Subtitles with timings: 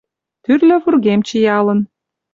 [0.43, 1.79] Тӱрлӧ вургем чиялын